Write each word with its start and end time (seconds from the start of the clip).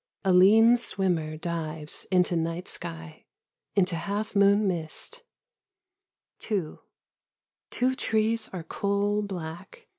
A 0.25 0.33
lean 0.33 0.77
swimmer 0.77 1.37
dives 1.37 2.05
into 2.05 2.35
night 2.35 2.67
sky, 2.67 3.27
Into 3.75 3.95
half 3.95 4.35
moon 4.35 4.67
mist. 4.67 5.21
2 6.39 6.79
Two 7.69 7.93
trees 7.95 8.49
are 8.51 8.63
coal 8.63 9.21
black. 9.21 9.85